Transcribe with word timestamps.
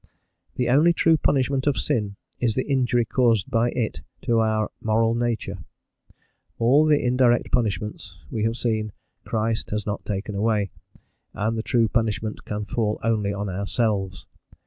The 0.55 0.67
only 0.67 0.93
true 0.93 1.15
punishment 1.15 1.67
of 1.67 1.77
sin 1.77 2.15
is 2.39 2.55
the 2.55 2.65
injury 2.67 3.05
caused 3.05 3.51
by 3.51 3.69
it 3.69 4.01
to 4.23 4.39
our 4.39 4.71
moral 4.81 5.13
nature: 5.13 5.57
all 6.57 6.85
the 6.85 7.05
indirect 7.05 7.51
punishments, 7.51 8.17
we 8.31 8.41
have 8.41 8.57
seen, 8.57 8.93
Christ 9.25 9.69
has 9.69 9.85
not 9.85 10.03
taken 10.03 10.33
away, 10.33 10.71
and 11.35 11.55
the 11.55 11.61
true 11.61 11.87
punishment 11.87 12.45
can 12.45 12.65
fall 12.65 12.97
only 13.03 13.31
on 13.31 13.47
ourselves. 13.47 14.25